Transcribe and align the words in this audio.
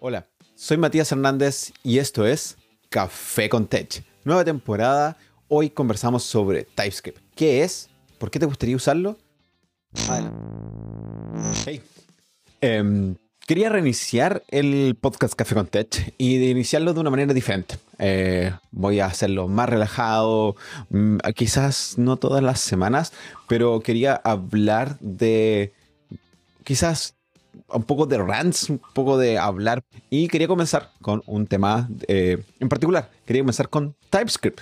Hola, 0.00 0.26
soy 0.54 0.76
Matías 0.76 1.10
Hernández 1.12 1.72
y 1.82 1.98
esto 1.98 2.26
es 2.26 2.56
Café 2.88 3.48
con 3.48 3.66
Tech. 3.66 4.04
Nueva 4.24 4.44
temporada, 4.44 5.16
hoy 5.48 5.70
conversamos 5.70 6.22
sobre 6.22 6.64
TypeScript. 6.64 7.20
¿Qué 7.34 7.62
es? 7.64 7.88
¿Por 8.18 8.30
qué 8.30 8.38
te 8.38 8.46
gustaría 8.46 8.76
usarlo? 8.76 9.18
Hey. 11.64 11.82
Em, 12.60 13.16
quería 13.46 13.68
reiniciar 13.68 14.42
el 14.48 14.96
podcast 15.00 15.34
Café 15.34 15.54
con 15.54 15.66
Tech 15.66 16.14
y 16.18 16.38
de 16.38 16.46
iniciarlo 16.46 16.94
de 16.94 17.00
una 17.00 17.10
manera 17.10 17.34
diferente. 17.34 17.76
Eh, 17.98 18.52
voy 18.70 19.00
a 19.00 19.06
hacerlo 19.06 19.48
más 19.48 19.68
relajado, 19.68 20.56
mm, 20.90 21.18
quizás 21.34 21.94
no 21.98 22.16
todas 22.16 22.42
las 22.42 22.60
semanas, 22.60 23.12
pero 23.46 23.80
quería 23.80 24.14
hablar 24.14 24.98
de 25.00 25.72
quizás 26.68 27.16
un 27.68 27.82
poco 27.84 28.04
de 28.04 28.18
rants, 28.18 28.68
un 28.68 28.78
poco 28.92 29.16
de 29.16 29.38
hablar. 29.38 29.82
Y 30.10 30.28
quería 30.28 30.46
comenzar 30.46 30.90
con 31.00 31.22
un 31.24 31.46
tema 31.46 31.88
eh, 32.08 32.44
en 32.60 32.68
particular. 32.68 33.10
Quería 33.24 33.40
comenzar 33.40 33.70
con 33.70 33.96
TypeScript. 34.10 34.60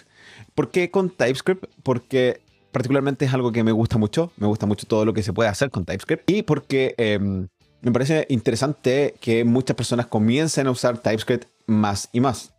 ¿Por 0.55 0.70
qué 0.70 0.88
con 0.88 1.11
TypeScript? 1.11 1.64
Porque 1.83 2.42
particularmente 2.70 3.24
es 3.24 3.34
algo 3.34 3.50
que 3.50 3.64
me 3.64 3.73
gusta 3.73 3.98
mucho. 3.98 4.30
Me 4.37 4.47
gusta 4.47 4.66
mucho 4.66 4.87
todo 4.87 5.05
lo 5.05 5.12
que 5.12 5.24
se 5.24 5.33
puede 5.33 5.48
hacer 5.48 5.69
con 5.70 5.84
TypeScript. 5.84 6.30
Y 6.30 6.42
porque 6.45 6.95
em, 6.97 7.48
me 7.80 7.91
parece 7.91 8.25
interesante 8.28 9.16
que 9.20 9.45
muchas 9.45 9.75
personas 9.75 10.06
comiencen 10.06 10.69
a 10.69 10.70
usar 10.70 10.98
TypeScript 10.98 11.48
más 11.66 12.09
y 12.12 12.20
más. 12.20 12.55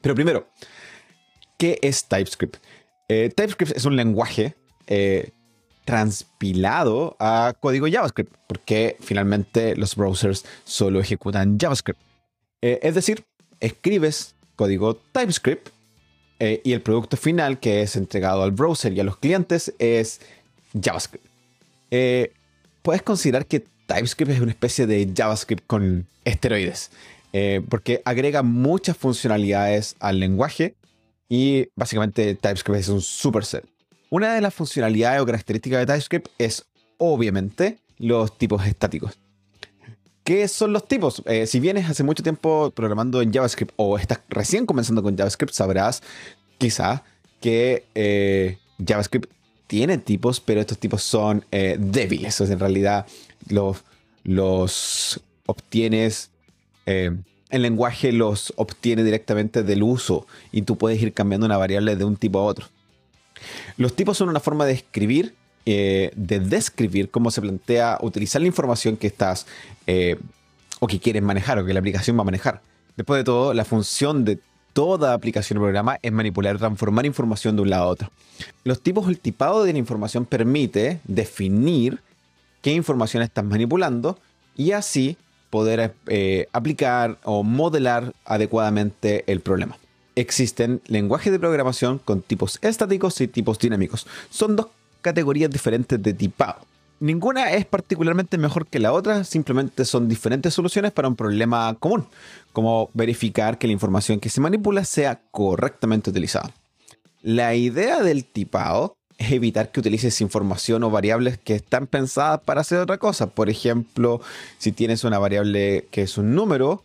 Pero 0.00 0.14
primero, 0.14 0.48
¿qué 1.58 1.78
es 1.82 2.08
TypeScript? 2.08 2.56
Eh, 3.10 3.30
TypeScript 3.36 3.76
es 3.76 3.84
un 3.84 3.96
lenguaje 3.96 4.56
eh, 4.86 5.32
transpilado 5.88 7.16
a 7.18 7.54
código 7.58 7.86
JavaScript, 7.90 8.30
porque 8.46 8.98
finalmente 9.00 9.74
los 9.74 9.96
browsers 9.96 10.44
solo 10.64 11.00
ejecutan 11.00 11.56
JavaScript. 11.58 11.98
Eh, 12.60 12.78
es 12.82 12.94
decir, 12.94 13.24
escribes 13.58 14.34
código 14.54 14.96
TypeScript 14.96 15.70
eh, 16.40 16.60
y 16.62 16.74
el 16.74 16.82
producto 16.82 17.16
final 17.16 17.58
que 17.58 17.80
es 17.80 17.96
entregado 17.96 18.42
al 18.42 18.50
browser 18.50 18.92
y 18.92 19.00
a 19.00 19.04
los 19.04 19.16
clientes 19.16 19.72
es 19.78 20.20
JavaScript. 20.78 21.24
Eh, 21.90 22.34
puedes 22.82 23.00
considerar 23.00 23.46
que 23.46 23.64
TypeScript 23.86 24.32
es 24.32 24.40
una 24.40 24.50
especie 24.50 24.86
de 24.86 25.10
JavaScript 25.16 25.66
con 25.66 26.06
esteroides, 26.26 26.90
porque 27.70 28.02
agrega 28.04 28.42
muchas 28.42 28.94
funcionalidades 28.94 29.96
al 30.00 30.20
lenguaje 30.20 30.74
y 31.30 31.68
básicamente 31.76 32.34
TypeScript 32.34 32.78
es 32.78 32.88
un 32.90 33.00
superset. 33.00 33.64
Una 34.10 34.34
de 34.34 34.40
las 34.40 34.54
funcionalidades 34.54 35.20
o 35.20 35.26
características 35.26 35.80
de 35.80 35.86
TypeScript 35.86 36.28
es 36.38 36.64
obviamente 36.96 37.78
los 37.98 38.38
tipos 38.38 38.66
estáticos. 38.66 39.18
¿Qué 40.24 40.48
son 40.48 40.72
los 40.72 40.88
tipos? 40.88 41.22
Eh, 41.26 41.46
si 41.46 41.60
vienes 41.60 41.88
hace 41.90 42.04
mucho 42.04 42.22
tiempo 42.22 42.70
programando 42.70 43.20
en 43.20 43.32
JavaScript 43.32 43.72
o 43.76 43.98
estás 43.98 44.20
recién 44.30 44.64
comenzando 44.64 45.02
con 45.02 45.16
JavaScript, 45.16 45.52
sabrás 45.52 46.02
quizá 46.56 47.02
que 47.40 47.84
eh, 47.94 48.58
JavaScript 48.86 49.30
tiene 49.66 49.98
tipos, 49.98 50.40
pero 50.40 50.60
estos 50.60 50.78
tipos 50.78 51.02
son 51.02 51.44
eh, 51.50 51.76
débiles. 51.78 52.40
En 52.40 52.58
realidad 52.58 53.06
los, 53.48 53.84
los 54.24 55.20
obtienes, 55.44 56.30
el 56.86 57.22
lenguaje 57.50 58.12
los 58.12 58.54
obtiene 58.56 59.04
directamente 59.04 59.62
del 59.62 59.82
uso 59.82 60.26
y 60.50 60.62
tú 60.62 60.78
puedes 60.78 61.00
ir 61.02 61.12
cambiando 61.12 61.44
una 61.44 61.58
variable 61.58 61.96
de 61.96 62.04
un 62.04 62.16
tipo 62.16 62.38
a 62.38 62.44
otro. 62.44 62.66
Los 63.76 63.94
tipos 63.94 64.16
son 64.16 64.28
una 64.28 64.40
forma 64.40 64.66
de 64.66 64.72
escribir, 64.72 65.34
eh, 65.66 66.10
de 66.16 66.40
describir 66.40 67.10
cómo 67.10 67.30
se 67.30 67.40
plantea 67.40 67.98
utilizar 68.00 68.40
la 68.40 68.46
información 68.46 68.96
que 68.96 69.06
estás 69.06 69.46
eh, 69.86 70.16
o 70.80 70.86
que 70.86 70.98
quieres 70.98 71.22
manejar 71.22 71.58
o 71.58 71.64
que 71.64 71.72
la 71.72 71.80
aplicación 71.80 72.16
va 72.16 72.22
a 72.22 72.24
manejar. 72.24 72.62
Después 72.96 73.20
de 73.20 73.24
todo, 73.24 73.54
la 73.54 73.64
función 73.64 74.24
de 74.24 74.38
toda 74.72 75.12
aplicación 75.12 75.58
o 75.58 75.62
programa 75.62 75.98
es 76.02 76.12
manipular, 76.12 76.58
transformar 76.58 77.06
información 77.06 77.56
de 77.56 77.62
un 77.62 77.70
lado 77.70 77.84
a 77.84 77.88
otro. 77.88 78.10
Los 78.64 78.80
tipos, 78.80 79.08
el 79.08 79.18
tipado 79.18 79.64
de 79.64 79.72
la 79.72 79.78
información 79.78 80.24
permite 80.24 81.00
definir 81.04 82.00
qué 82.62 82.72
información 82.72 83.22
estás 83.22 83.44
manipulando 83.44 84.18
y 84.56 84.72
así 84.72 85.16
poder 85.50 85.94
eh, 86.06 86.46
aplicar 86.52 87.18
o 87.24 87.42
modelar 87.42 88.12
adecuadamente 88.24 89.24
el 89.26 89.40
problema 89.40 89.78
existen 90.20 90.80
lenguajes 90.86 91.32
de 91.32 91.38
programación 91.38 91.98
con 91.98 92.22
tipos 92.22 92.58
estáticos 92.62 93.20
y 93.20 93.28
tipos 93.28 93.58
dinámicos. 93.58 94.06
Son 94.30 94.56
dos 94.56 94.68
categorías 95.00 95.50
diferentes 95.50 96.02
de 96.02 96.12
tipado. 96.12 96.66
Ninguna 97.00 97.52
es 97.52 97.64
particularmente 97.64 98.38
mejor 98.38 98.66
que 98.66 98.80
la 98.80 98.92
otra, 98.92 99.22
simplemente 99.22 99.84
son 99.84 100.08
diferentes 100.08 100.52
soluciones 100.52 100.90
para 100.90 101.06
un 101.06 101.14
problema 101.14 101.76
común, 101.78 102.06
como 102.52 102.90
verificar 102.92 103.56
que 103.56 103.68
la 103.68 103.72
información 103.72 104.18
que 104.18 104.30
se 104.30 104.40
manipula 104.40 104.84
sea 104.84 105.20
correctamente 105.30 106.10
utilizada. 106.10 106.52
La 107.22 107.54
idea 107.54 108.02
del 108.02 108.24
tipado 108.24 108.96
es 109.16 109.30
evitar 109.30 109.70
que 109.70 109.80
utilices 109.80 110.20
información 110.20 110.82
o 110.82 110.90
variables 110.90 111.38
que 111.38 111.54
están 111.54 111.86
pensadas 111.86 112.40
para 112.40 112.62
hacer 112.62 112.78
otra 112.78 112.98
cosa. 112.98 113.28
Por 113.28 113.48
ejemplo, 113.48 114.20
si 114.58 114.72
tienes 114.72 115.04
una 115.04 115.18
variable 115.18 115.86
que 115.90 116.02
es 116.02 116.18
un 116.18 116.34
número, 116.34 116.82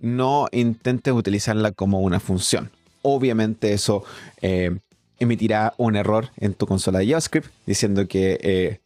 no 0.00 0.48
intentes 0.52 1.12
utilizarla 1.12 1.72
como 1.72 2.00
una 2.00 2.20
función. 2.20 2.70
Obviamente 3.02 3.72
eso 3.72 4.04
eh, 4.40 4.78
emitirá 5.18 5.74
un 5.78 5.96
error 5.96 6.30
en 6.36 6.54
tu 6.54 6.66
consola 6.66 6.98
de 6.98 7.06
JavaScript 7.08 7.50
diciendo 7.66 8.06
que 8.08 8.38
eh, 8.42 8.80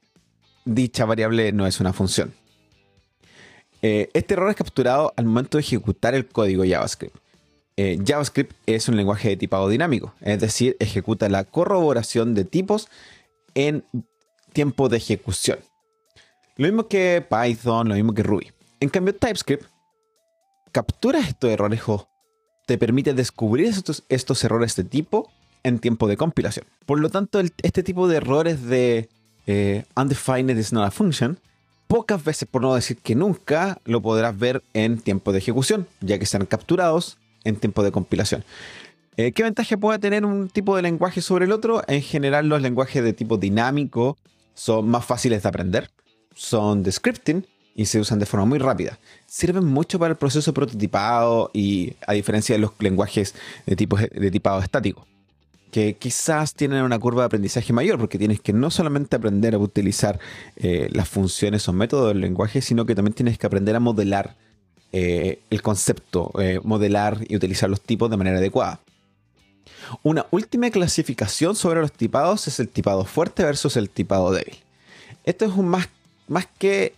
dicha 0.65 1.05
variable 1.05 1.53
no 1.53 1.67
es 1.67 1.81
una 1.81 1.93
función. 1.93 2.33
Eh, 3.83 4.11
este 4.13 4.35
error 4.35 4.51
es 4.51 4.57
capturado 4.57 5.13
al 5.17 5.25
momento 5.25 5.57
de 5.57 5.63
ejecutar 5.63 6.15
el 6.15 6.27
código 6.27 6.65
JavaScript. 6.65 7.17
JavaScript 8.05 8.55
es 8.67 8.91
un 8.91 8.97
lenguaje 8.99 9.31
de 9.31 9.39
tipado 9.39 9.67
dinámico, 9.67 10.13
es 10.21 10.39
decir, 10.39 10.77
ejecuta 10.81 11.31
la 11.31 11.45
corroboración 11.45 12.35
de 12.35 12.45
tipos 12.45 12.89
en 13.55 13.85
tiempo 14.53 14.91
de 14.91 14.99
ejecución. 14.99 15.59
Lo 16.57 16.67
mismo 16.67 16.89
que 16.89 17.25
Python, 17.27 17.89
lo 17.89 17.95
mismo 17.95 18.13
que 18.13 18.23
Ruby. 18.23 18.53
En 18.81 18.91
cambio, 18.91 19.15
TypeScript 19.15 19.65
capturas 20.73 21.29
estos 21.29 21.51
errores 21.51 21.83
te 22.67 22.79
permite 22.79 23.15
descubrir 23.15 23.73
estos, 24.09 24.45
errores 24.45 24.77
de 24.77 24.85
tipo 24.85 25.31
en 25.63 25.79
tiempo 25.79 26.07
de 26.09 26.17
compilación. 26.17 26.67
Por 26.87 27.01
lo 27.01 27.11
tanto, 27.11 27.41
este 27.41 27.83
tipo 27.83 28.09
de 28.09 28.17
errores 28.17 28.63
de 28.65 29.09
eh, 29.47 29.85
undefined 29.97 30.57
is 30.57 30.73
not 30.73 30.87
a 30.87 30.91
function, 30.91 31.39
pocas 31.89 32.23
veces, 32.23 32.49
por 32.49 32.63
no 32.63 32.75
decir 32.75 32.99
que 32.99 33.15
nunca, 33.15 33.79
lo 33.85 34.01
podrás 34.01 34.39
ver 34.39 34.63
en 34.73 35.01
tiempo 35.01 35.33
de 35.33 35.39
ejecución, 35.39 35.89
ya 36.01 36.19
que 36.19 36.25
están 36.25 36.47
capturados 36.47 37.19
en 37.43 37.57
tiempo 37.57 37.83
de 37.83 37.91
compilación. 37.91 38.45
Eh, 39.17 39.33
¿Qué 39.33 39.43
ventaja 39.43 39.77
puede 39.77 39.99
tener 39.99 40.25
un 40.25 40.49
tipo 40.49 40.77
de 40.77 40.83
lenguaje 40.83 41.21
sobre 41.21 41.47
el 41.47 41.53
otro? 41.53 41.83
En 41.89 42.03
general, 42.03 42.49
los 42.49 42.63
lenguajes 42.63 43.03
de 43.03 43.13
tipo 43.13 43.37
dinámico 43.37 44.17
son 44.55 44.89
más 44.89 45.05
fáciles 45.05 45.43
de 45.43 45.49
aprender, 45.49 45.91
son 46.35 46.83
de 46.85 46.93
scripting 46.93 47.45
y 47.75 47.87
se 47.87 48.01
usan 48.01 48.19
de 48.19 48.27
forma 48.27 48.47
muy 48.47 48.59
rápida. 48.59 48.99
Sirven 49.27 49.65
mucho 49.65 49.99
para 49.99 50.13
el 50.13 50.17
proceso 50.17 50.53
prototipado 50.53 51.51
y 51.53 51.95
a 52.07 52.13
diferencia 52.13 52.55
de 52.55 52.61
los 52.61 52.73
lenguajes 52.79 53.35
de, 53.67 53.77
tipo, 53.77 53.97
de 53.97 54.31
tipado 54.31 54.61
estático, 54.61 55.07
que 55.71 55.95
quizás 55.95 56.55
tienen 56.55 56.83
una 56.83 56.99
curva 56.99 57.23
de 57.23 57.27
aprendizaje 57.27 57.73
mayor 57.73 57.99
porque 57.99 58.19
tienes 58.19 58.41
que 58.41 58.53
no 58.53 58.71
solamente 58.71 59.17
aprender 59.17 59.55
a 59.55 59.59
utilizar 59.59 60.19
eh, 60.57 60.89
las 60.93 61.09
funciones 61.09 61.69
o 61.69 61.73
métodos 61.73 62.09
del 62.09 62.21
lenguaje, 62.21 62.61
sino 62.61 62.87
que 62.87 62.95
también 62.95 63.15
tienes 63.15 63.39
que 63.39 63.47
aprender 63.47 63.77
a 63.77 63.81
modelar 63.81 64.37
eh, 64.93 65.41
el 65.51 65.63
concepto, 65.63 66.33
eh, 66.41 66.61
modelar 66.65 67.19
y 67.29 67.37
utilizar 67.37 67.71
los 67.71 67.81
tipos 67.81 68.11
de 68.11 68.17
manera 68.17 68.39
adecuada. 68.39 68.81
Una 70.03 70.27
última 70.31 70.71
clasificación 70.71 71.57
sobre 71.57 71.81
los 71.81 71.93
tipados 71.93 72.47
es 72.49 72.61
el 72.61 72.69
tipado 72.69 73.05
fuerte 73.05 73.45
versus 73.45 73.77
el 73.77 73.89
tipado 73.89 74.33
débil. 74.33 74.57
Esto 75.25 75.45
es 75.45 75.53
un 75.53 75.69
más, 75.69 75.89
más 76.29 76.47
que 76.59 76.93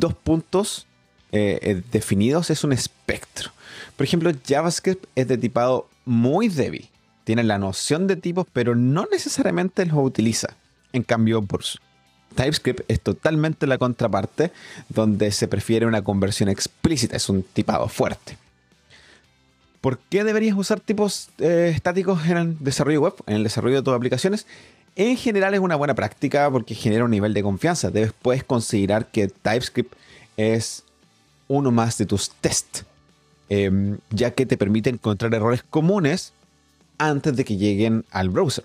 dos 0.00 0.14
puntos 0.14 0.86
eh, 1.32 1.58
eh, 1.62 1.82
definidos 1.92 2.50
es 2.50 2.64
un 2.64 2.72
espectro. 2.72 3.50
Por 3.96 4.06
ejemplo, 4.06 4.30
JavaScript 4.46 5.06
es 5.14 5.28
de 5.28 5.38
tipado 5.38 5.88
muy 6.04 6.48
débil. 6.48 6.88
Tiene 7.24 7.42
la 7.42 7.58
noción 7.58 8.06
de 8.06 8.16
tipos, 8.16 8.46
pero 8.52 8.74
no 8.74 9.08
necesariamente 9.10 9.84
los 9.84 9.96
utiliza. 9.98 10.54
En 10.92 11.02
cambio, 11.02 11.44
TypeScript 12.36 12.88
es 12.88 13.00
totalmente 13.00 13.66
la 13.66 13.78
contraparte, 13.78 14.52
donde 14.88 15.32
se 15.32 15.48
prefiere 15.48 15.86
una 15.86 16.02
conversión 16.02 16.48
explícita, 16.48 17.16
es 17.16 17.28
un 17.28 17.42
tipado 17.42 17.88
fuerte. 17.88 18.38
¿Por 19.80 19.98
qué 19.98 20.24
deberías 20.24 20.56
usar 20.56 20.80
tipos 20.80 21.30
eh, 21.38 21.72
estáticos 21.74 22.26
en 22.26 22.36
el 22.36 22.58
desarrollo 22.60 23.00
web, 23.00 23.14
en 23.26 23.36
el 23.36 23.42
desarrollo 23.42 23.76
de 23.76 23.82
tus 23.82 23.94
aplicaciones? 23.94 24.46
En 24.98 25.18
general 25.18 25.52
es 25.52 25.60
una 25.60 25.76
buena 25.76 25.94
práctica 25.94 26.50
porque 26.50 26.74
genera 26.74 27.04
un 27.04 27.10
nivel 27.10 27.34
de 27.34 27.42
confianza. 27.42 27.90
Debes, 27.90 28.14
puedes 28.14 28.42
considerar 28.42 29.06
que 29.06 29.28
TypeScript 29.28 29.94
es 30.38 30.84
uno 31.48 31.70
más 31.70 31.98
de 31.98 32.06
tus 32.06 32.30
tests, 32.30 32.86
em, 33.50 33.98
ya 34.08 34.30
que 34.30 34.46
te 34.46 34.56
permite 34.56 34.88
encontrar 34.88 35.34
errores 35.34 35.62
comunes 35.68 36.32
antes 36.96 37.36
de 37.36 37.44
que 37.44 37.58
lleguen 37.58 38.06
al 38.10 38.30
browser. 38.30 38.64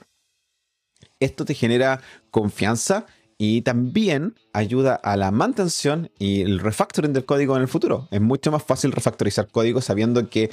Esto 1.19 1.43
te 1.43 1.53
genera 1.53 1.99
confianza 2.31 3.07
y 3.37 3.63
también 3.63 4.35
ayuda 4.53 4.95
a 4.95 5.17
la 5.17 5.31
mantención 5.31 6.11
y 6.17 6.41
el 6.41 6.59
refactoring 6.59 7.11
del 7.11 7.25
código 7.25 7.57
en 7.57 7.63
el 7.63 7.67
futuro. 7.67 8.07
Es 8.09 8.21
mucho 8.21 8.51
más 8.51 8.63
fácil 8.63 8.93
refactorizar 8.93 9.49
código 9.49 9.81
sabiendo 9.81 10.29
que 10.29 10.49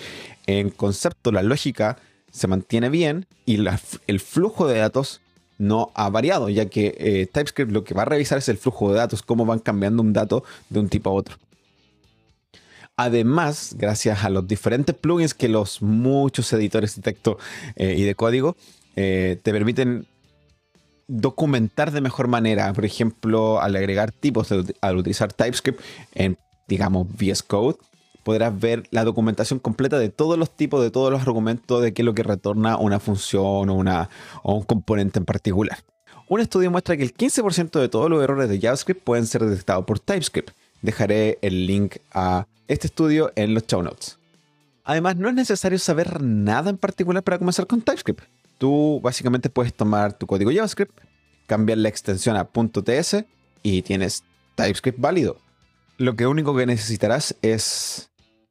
en 0.48 0.70
concepto 0.70 1.30
la 1.30 1.44
lógica 1.44 1.98
se 2.32 2.48
mantiene 2.48 2.88
bien 2.88 3.26
y 3.46 3.64
el 4.08 4.20
flujo 4.20 4.66
de 4.66 4.78
datos 4.78 5.20
no 5.58 5.90
ha 5.94 6.08
variado, 6.08 6.48
ya 6.48 6.66
que 6.66 6.94
eh, 6.98 7.28
TypeScript 7.32 7.72
lo 7.72 7.84
que 7.84 7.94
va 7.94 8.02
a 8.02 8.06
revisar 8.06 8.38
es 8.38 8.48
el 8.48 8.56
flujo 8.56 8.90
de 8.90 8.98
datos, 8.98 9.22
cómo 9.22 9.44
van 9.44 9.58
cambiando 9.58 10.02
un 10.02 10.12
dato 10.12 10.44
de 10.70 10.80
un 10.80 10.88
tipo 10.88 11.10
a 11.10 11.12
otro. 11.12 11.36
Además, 12.96 13.76
gracias 13.78 14.24
a 14.24 14.30
los 14.30 14.48
diferentes 14.48 14.94
plugins 14.94 15.34
que 15.34 15.48
los 15.48 15.82
muchos 15.82 16.52
editores 16.52 16.96
de 16.96 17.02
texto 17.02 17.38
eh, 17.76 17.94
y 17.96 18.02
de 18.02 18.14
código 18.16 18.56
eh, 18.96 19.38
te 19.40 19.52
permiten 19.52 20.06
documentar 21.06 21.92
de 21.92 22.00
mejor 22.00 22.26
manera. 22.26 22.72
Por 22.72 22.84
ejemplo, 22.84 23.60
al 23.60 23.76
agregar 23.76 24.10
tipos, 24.10 24.48
al 24.80 24.96
utilizar 24.96 25.32
TypeScript 25.32 25.80
en, 26.14 26.38
digamos, 26.66 27.06
VS 27.16 27.44
Code, 27.44 27.78
podrás 28.28 28.60
ver 28.60 28.84
la 28.90 29.04
documentación 29.04 29.58
completa 29.58 29.98
de 29.98 30.10
todos 30.10 30.36
los 30.38 30.54
tipos, 30.54 30.82
de 30.82 30.90
todos 30.90 31.10
los 31.10 31.22
argumentos, 31.22 31.82
de 31.82 31.94
qué 31.94 32.02
es 32.02 32.06
lo 32.06 32.12
que 32.12 32.22
retorna 32.22 32.76
una 32.76 33.00
función 33.00 33.70
o, 33.70 33.74
una, 33.74 34.10
o 34.42 34.54
un 34.54 34.64
componente 34.64 35.18
en 35.18 35.24
particular. 35.24 35.78
Un 36.28 36.40
estudio 36.40 36.70
muestra 36.70 36.96
que 36.96 37.04
el 37.04 37.14
15% 37.14 37.80
de 37.80 37.88
todos 37.88 38.10
los 38.10 38.22
errores 38.22 38.50
de 38.50 38.60
JavaScript 38.60 39.02
pueden 39.02 39.26
ser 39.26 39.44
detectados 39.44 39.86
por 39.86 39.98
TypeScript. 39.98 40.50
Dejaré 40.82 41.38
el 41.40 41.66
link 41.66 41.96
a 42.12 42.46
este 42.66 42.88
estudio 42.88 43.32
en 43.34 43.54
los 43.54 43.66
show 43.66 43.82
notes. 43.82 44.18
Además, 44.84 45.16
no 45.16 45.28
es 45.28 45.34
necesario 45.34 45.78
saber 45.78 46.22
nada 46.22 46.68
en 46.68 46.76
particular 46.76 47.22
para 47.22 47.38
comenzar 47.38 47.66
con 47.66 47.80
TypeScript 47.80 48.22
tú 48.58 49.00
básicamente 49.02 49.48
puedes 49.48 49.72
tomar 49.72 50.12
tu 50.12 50.26
código 50.26 50.50
JavaScript, 50.52 50.92
cambiar 51.46 51.78
la 51.78 51.88
extensión 51.88 52.36
a 52.36 52.44
.ts 52.44 53.24
y 53.62 53.82
tienes 53.82 54.24
TypeScript 54.56 55.00
válido. 55.00 55.38
Lo 55.96 56.14
que 56.14 56.26
único 56.26 56.54
que 56.54 56.66
necesitarás 56.66 57.34
es 57.42 58.07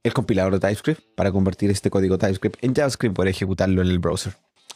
el 0.08 0.14
compilador 0.14 0.54
de 0.54 0.60
TypeScript 0.60 1.02
para 1.16 1.32
convertir 1.32 1.70
este 1.70 1.90
código 1.90 2.18
TypeScript 2.18 2.64
en 2.64 2.74
JavaScript 2.74 3.16
para 3.16 3.30
ejecutarlo 3.30 3.82
en 3.82 3.88
el 3.90 4.00
browser. 4.00 4.34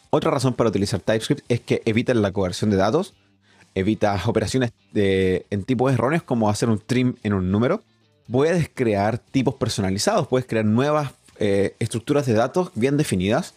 Otra 0.09 0.29
razón 0.29 0.53
para 0.53 0.69
utilizar 0.69 0.99
TypeScript 0.99 1.43
es 1.47 1.61
que 1.61 1.81
evita 1.85 2.13
la 2.13 2.31
conversión 2.31 2.69
de 2.69 2.77
datos, 2.77 3.13
evita 3.73 4.21
operaciones 4.25 4.71
en 4.93 5.63
tipos 5.63 5.91
erróneos 5.93 6.23
como 6.23 6.49
hacer 6.49 6.69
un 6.69 6.79
trim 6.79 7.15
en 7.23 7.33
un 7.33 7.49
número. 7.49 7.81
Puedes 8.29 8.69
crear 8.73 9.17
tipos 9.17 9.55
personalizados, 9.55 10.27
puedes 10.27 10.45
crear 10.45 10.65
nuevas 10.65 11.11
eh, 11.39 11.75
estructuras 11.79 12.25
de 12.25 12.33
datos 12.33 12.71
bien 12.75 12.97
definidas 12.97 13.53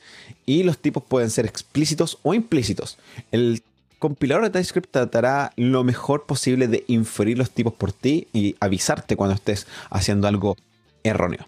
y 0.46 0.62
los 0.62 0.78
tipos 0.78 1.02
pueden 1.02 1.30
ser 1.30 1.44
explícitos 1.44 2.18
o 2.22 2.34
implícitos. 2.34 2.98
El 3.32 3.62
compilador 3.98 4.44
de 4.44 4.50
TypeScript 4.50 4.90
tratará 4.90 5.52
lo 5.56 5.82
mejor 5.82 6.24
posible 6.26 6.68
de 6.68 6.84
inferir 6.86 7.36
los 7.36 7.50
tipos 7.50 7.74
por 7.74 7.92
ti 7.92 8.28
y 8.32 8.54
avisarte 8.60 9.16
cuando 9.16 9.34
estés 9.34 9.66
haciendo 9.90 10.28
algo 10.28 10.56
erróneo. 11.02 11.46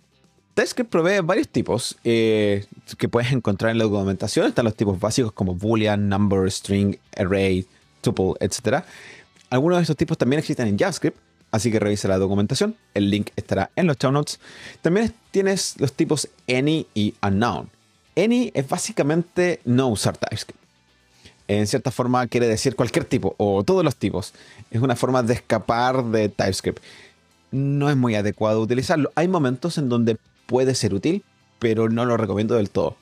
TypeScript 0.56 0.90
provee 0.90 1.20
varios 1.20 1.48
tipos 1.48 1.96
eh, 2.02 2.64
que 2.96 3.08
puedes 3.08 3.30
encontrar 3.30 3.70
en 3.72 3.78
la 3.78 3.84
documentación. 3.84 4.46
Están 4.46 4.64
los 4.64 4.74
tipos 4.74 4.98
básicos 4.98 5.30
como 5.32 5.54
boolean, 5.54 6.08
number, 6.08 6.50
string, 6.50 6.96
array, 7.16 7.66
tuple, 8.00 8.32
etc. 8.40 8.82
Algunos 9.50 9.78
de 9.78 9.82
estos 9.82 9.96
tipos 9.96 10.16
también 10.16 10.40
existen 10.40 10.66
en 10.66 10.78
JavaScript 10.78 11.18
Así 11.56 11.70
que 11.70 11.80
revisa 11.80 12.08
la 12.08 12.18
documentación. 12.18 12.76
El 12.94 13.10
link 13.10 13.30
estará 13.36 13.70
en 13.76 13.86
los 13.86 13.96
show 13.96 14.12
notes. 14.12 14.40
También 14.82 15.14
tienes 15.30 15.76
los 15.78 15.92
tipos 15.92 16.28
any 16.48 16.86
y 16.94 17.14
unknown. 17.22 17.70
Any 18.16 18.50
es 18.54 18.68
básicamente 18.68 19.60
no 19.64 19.88
usar 19.88 20.16
TypeScript. 20.16 20.60
En 21.48 21.66
cierta 21.66 21.90
forma 21.90 22.26
quiere 22.26 22.48
decir 22.48 22.74
cualquier 22.74 23.04
tipo 23.04 23.34
o 23.38 23.62
todos 23.62 23.84
los 23.84 23.96
tipos. 23.96 24.34
Es 24.70 24.80
una 24.80 24.96
forma 24.96 25.22
de 25.22 25.34
escapar 25.34 26.04
de 26.04 26.28
TypeScript. 26.28 26.82
No 27.52 27.88
es 27.88 27.96
muy 27.96 28.16
adecuado 28.16 28.60
utilizarlo. 28.60 29.12
Hay 29.14 29.28
momentos 29.28 29.78
en 29.78 29.88
donde 29.88 30.18
puede 30.46 30.74
ser 30.74 30.94
útil, 30.94 31.22
pero 31.58 31.88
no 31.88 32.04
lo 32.04 32.16
recomiendo 32.16 32.54
del 32.54 32.70
todo. 32.70 32.96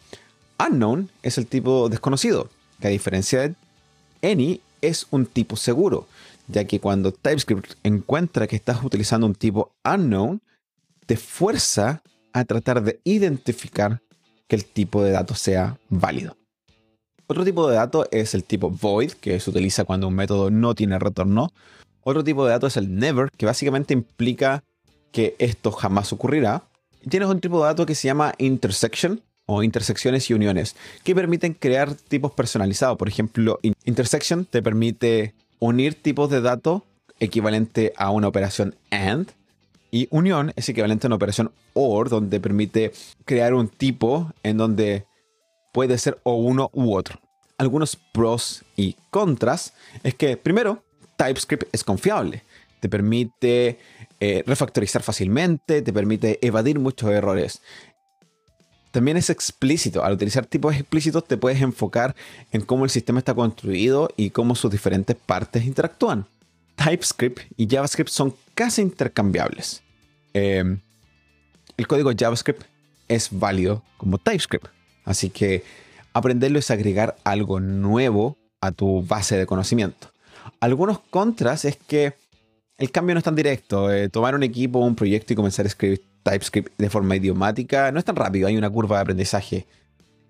Unknown 0.59 1.11
es 1.23 1.39
el 1.39 1.47
tipo 1.47 1.89
desconocido, 1.89 2.49
que 2.81 2.89
a 2.89 2.91
diferencia 2.91 3.41
de 3.41 3.55
any 4.23 4.61
es 4.81 5.07
un 5.11 5.27
tipo 5.27 5.57
seguro 5.57 6.07
ya 6.47 6.65
que 6.65 6.81
cuando 6.81 7.13
TypeScript 7.13 7.75
encuentra 7.83 8.47
que 8.47 8.57
estás 8.57 8.83
utilizando 8.83 9.27
un 9.27 9.35
tipo 9.35 9.73
unknown, 9.85 10.43
te 11.07 11.17
fuerza 11.17 12.03
a 12.33 12.45
tratar 12.45 12.83
de 12.83 13.01
identificar 13.05 14.03
que 14.47 14.57
el 14.57 14.65
tipo 14.65 15.03
de 15.03 15.13
dato 15.13 15.35
sea 15.35 15.79
válido. 15.89 16.37
Otro 17.27 17.45
tipo 17.45 17.69
de 17.69 17.77
dato 17.77 18.07
es 18.11 18.35
el 18.35 18.45
tipo 18.45 18.71
void, 18.71 19.13
que 19.13 19.41
se 19.41 19.51
utiliza 19.51 19.85
cuando 19.85 20.09
un 20.09 20.15
método 20.15 20.51
no 20.51 20.75
tiene 20.75 20.99
retorno. 20.99 21.51
Otro 22.03 22.23
tipo 22.23 22.45
de 22.45 22.53
dato 22.53 22.67
es 22.67 22.77
el 22.77 22.95
never, 22.95 23.31
que 23.37 23.47
básicamente 23.47 23.95
implica 23.95 24.63
que 25.11 25.35
esto 25.39 25.73
jamás 25.73 26.13
ocurrirá. 26.13 26.65
Tienes 27.09 27.29
un 27.29 27.41
tipo 27.41 27.61
de 27.61 27.67
dato 27.67 27.87
que 27.87 27.95
se 27.95 28.09
llama 28.09 28.35
intersection 28.39 29.23
o 29.47 29.63
intersecciones 29.63 30.31
y 30.31 30.35
uniones, 30.35 30.75
que 31.03 31.15
permiten 31.15 31.53
crear 31.53 31.95
tipos 31.95 32.33
personalizados. 32.33 32.97
Por 32.97 33.09
ejemplo, 33.09 33.59
intersection 33.85 34.47
te 34.47 34.63
permite 34.63 35.35
unir 35.59 35.95
tipos 35.95 36.31
de 36.31 36.41
datos 36.41 36.83
equivalente 37.21 37.93
a 37.97 38.11
una 38.11 38.29
operación 38.29 38.75
AND. 38.91 39.29
Y 39.91 40.09
unión 40.11 40.53
es 40.57 40.69
equivalente 40.69 41.07
a 41.07 41.09
una 41.09 41.17
operación 41.17 41.53
OR, 41.75 42.09
donde 42.09 42.41
permite 42.41 42.93
crear 43.25 43.55
un 43.55 43.69
tipo 43.69 44.33
en 44.43 44.57
donde 44.57 45.07
puede 45.73 45.99
ser 45.99 46.19
o 46.25 46.35
uno 46.35 46.71
u 46.73 46.97
otro. 46.97 47.21
Algunos 47.59 47.97
pros 48.13 48.65
y 48.77 48.97
contras 49.11 49.75
es 50.03 50.15
que, 50.15 50.37
primero, 50.37 50.83
TypeScript 51.17 51.73
es 51.73 51.85
confiable. 51.85 52.43
Te 52.85 52.91
permite 52.91 53.79
eh, 54.21 54.45
refactorizar 54.47 55.03
fácilmente, 55.03 55.81
te 55.81 55.91
permite 55.91 56.39
evadir 56.47 56.79
muchos 56.79 57.09
errores. 57.09 57.63
También 58.91 59.17
es 59.17 59.31
explícito. 59.31 60.05
Al 60.05 60.13
utilizar 60.13 60.45
tipos 60.45 60.75
explícitos 60.75 61.27
te 61.27 61.39
puedes 61.39 61.63
enfocar 61.63 62.15
en 62.53 62.61
cómo 62.61 62.85
el 62.85 62.91
sistema 62.91 63.21
está 63.21 63.33
construido 63.33 64.11
y 64.19 64.29
cómo 64.29 64.55
sus 64.55 64.71
diferentes 64.71 65.17
partes 65.17 65.65
interactúan. 65.65 66.27
TypeScript 66.77 67.41
y 67.57 67.67
JavaScript 67.67 68.11
son 68.11 68.35
casi 68.55 68.83
intercambiables. 68.83 69.83
Em, 70.35 70.79
el 71.79 71.87
código 71.87 72.13
JavaScript 72.15 72.65
es 73.09 73.31
válido 73.31 73.83
como 73.97 74.19
TypeScript. 74.19 74.67
Así 75.07 75.31
que 75.31 75.65
aprenderlo 76.13 76.59
es 76.59 76.71
agregar 76.71 77.17
algo 77.25 77.61
nuevo 77.61 78.37
a 78.61 78.73
tu 78.73 79.03
base 79.07 79.39
de 79.39 79.47
conocimiento. 79.47 80.11
Algunos 80.61 80.99
contras 80.99 81.65
es 81.65 81.77
que 81.77 82.23
el 82.79 82.91
cambio 82.91 83.15
no 83.15 83.19
es 83.19 83.25
tan 83.25 83.35
directo. 83.35 83.93
Eh, 83.93 84.09
tomar 84.09 84.35
un 84.35 84.43
equipo, 84.43 84.79
un 84.81 84.95
proyecto 84.97 85.33
y 85.33 85.37
comenzar 85.37 85.67
a 85.67 85.69
escribir 85.69 86.03
TypeScript 86.23 86.73
de 86.79 86.91
forma 86.91 87.17
idiomática 87.17 87.93
no 87.93 87.99
es 87.99 88.05
tan 88.05 88.17
rápido, 88.17 88.49
hay 88.49 88.57
una 88.57 88.71
curva 88.71 88.97
de 88.97 89.03
aprendizaje. 89.03 89.67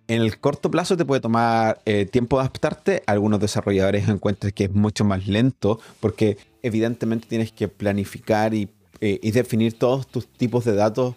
En 0.07 0.21
el 0.21 0.39
corto 0.39 0.71
plazo 0.71 0.97
te 0.97 1.05
puede 1.05 1.23
tomar 1.23 1.81
eh, 1.87 2.05
tiempo 2.05 2.37
de 2.37 2.43
adaptarte. 2.43 3.03
Algunos 3.07 3.41
desarrolladores 3.41 4.07
encuentran 4.09 4.53
que 4.53 4.65
es 4.65 4.73
mucho 4.73 5.05
más 5.05 5.27
lento 5.27 5.81
porque 6.01 6.37
evidentemente 6.63 7.27
tienes 7.27 7.53
que 7.53 7.69
planificar 7.69 8.53
y, 8.53 8.69
eh, 9.01 9.19
definir 9.33 9.79
todos 9.79 10.07
tus 10.07 10.29
tipos 10.29 10.67
de 10.67 10.75
datos 10.75 11.15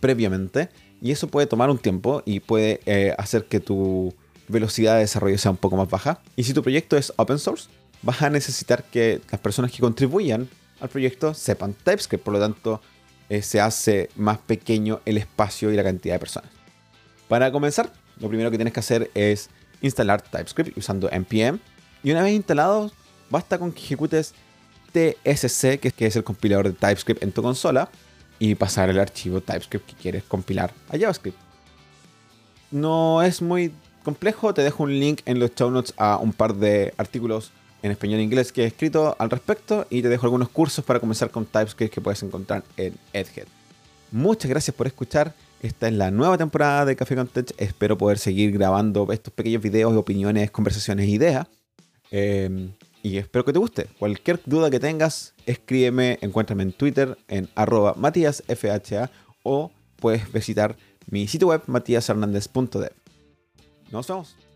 previamente. 0.00 0.68
Y 1.00 1.12
eso 1.12 1.28
puede 1.28 1.46
tomar 1.46 1.70
un 1.70 1.78
tiempo 1.78 2.22
y 2.26 2.40
puede 2.40 2.80
hacer 3.16 3.46
que 3.46 3.60
tu 3.60 4.12
velocidad 4.48 4.94
de 4.94 5.00
desarrollo 5.00 5.38
sea 5.38 5.52
un 5.52 5.56
poco 5.56 5.76
más 5.76 5.88
baja. 5.88 6.20
Y 6.36 6.42
si 6.42 6.52
tu 6.52 6.62
proyecto 6.62 6.96
es 6.96 7.12
open 7.16 7.38
source, 7.38 7.70
vas 8.02 8.20
a 8.20 8.30
necesitar 8.30 8.84
que 8.84 9.20
las 9.30 9.40
personas 9.40 9.70
que 9.70 9.78
contribuyan 9.78 10.48
al 10.80 10.88
proyecto 10.88 11.34
sepan 11.34 11.74
TypeScript. 11.74 12.24
Por 12.24 12.34
lo 12.34 12.40
tanto, 12.40 12.80
eh, 13.28 13.42
se 13.42 13.60
hace 13.60 14.10
más 14.16 14.38
pequeño 14.38 15.00
el 15.04 15.18
espacio 15.18 15.72
y 15.72 15.76
la 15.76 15.84
cantidad 15.84 16.14
de 16.14 16.18
personas. 16.20 16.50
Para 17.28 17.52
comenzar, 17.52 17.92
lo 18.20 18.28
primero 18.28 18.50
que 18.50 18.56
tienes 18.56 18.72
que 18.72 18.80
hacer 18.80 19.10
es 19.14 19.50
instalar 19.82 20.22
TypeScript 20.22 20.76
usando 20.76 21.08
npm. 21.10 21.58
Y 22.02 22.10
una 22.10 22.22
vez 22.22 22.32
instalado, 22.32 22.90
basta 23.30 23.58
con 23.58 23.72
que 23.72 23.82
ejecutes 23.82 24.34
tsc, 24.92 25.78
que 25.78 26.06
es 26.06 26.16
el 26.16 26.24
compilador 26.24 26.66
de 26.68 26.72
TypeScript 26.72 27.22
en 27.22 27.32
tu 27.32 27.42
consola, 27.42 27.90
y 28.38 28.54
pasar 28.54 28.88
el 28.88 28.98
archivo 28.98 29.40
TypeScript 29.40 29.86
que 29.86 29.94
quieres 29.94 30.22
compilar 30.24 30.72
a 30.88 30.98
JavaScript. 30.98 31.38
No 32.70 33.22
es 33.22 33.42
muy 33.42 33.72
complejo, 34.04 34.54
te 34.54 34.62
dejo 34.62 34.84
un 34.84 34.98
link 34.98 35.20
en 35.26 35.38
los 35.38 35.54
show 35.54 35.70
notes 35.70 35.92
a 35.96 36.18
un 36.18 36.32
par 36.32 36.54
de 36.54 36.94
artículos 36.96 37.50
en 37.82 37.90
español 37.90 38.20
e 38.20 38.22
inglés 38.22 38.52
que 38.52 38.64
he 38.64 38.66
escrito 38.66 39.16
al 39.18 39.30
respecto 39.30 39.86
y 39.90 40.02
te 40.02 40.08
dejo 40.08 40.26
algunos 40.26 40.48
cursos 40.48 40.84
para 40.84 41.00
comenzar 41.00 41.30
con 41.30 41.46
TypeScript 41.46 41.92
que 41.94 42.00
puedes 42.00 42.22
encontrar 42.22 42.64
en 42.76 42.94
Edhead. 43.12 43.46
Muchas 44.10 44.48
gracias 44.48 44.74
por 44.74 44.86
escuchar. 44.86 45.34
Esta 45.60 45.88
es 45.88 45.94
la 45.94 46.10
nueva 46.10 46.38
temporada 46.38 46.84
de 46.84 46.96
Café 46.96 47.16
con 47.16 47.30
Espero 47.56 47.98
poder 47.98 48.18
seguir 48.18 48.52
grabando 48.52 49.10
estos 49.12 49.32
pequeños 49.32 49.62
videos, 49.62 49.94
opiniones, 49.96 50.50
conversaciones, 50.50 51.08
ideas. 51.08 51.46
Em, 52.10 52.72
y 53.02 53.18
espero 53.18 53.44
que 53.44 53.52
te 53.52 53.58
guste. 53.58 53.86
Cualquier 53.98 54.40
duda 54.44 54.70
que 54.70 54.80
tengas, 54.80 55.34
escríbeme, 55.46 56.18
encuéntrame 56.20 56.62
en 56.62 56.72
Twitter 56.72 57.18
en 57.28 57.48
arroba 57.54 57.94
matíasfha 57.94 59.10
o 59.42 59.70
puedes 59.96 60.30
visitar 60.32 60.76
mi 61.10 61.26
sitio 61.26 61.48
web 61.48 61.62
matíashernandez.dev. 61.66 62.92
Nos 63.90 64.06
vemos. 64.06 64.47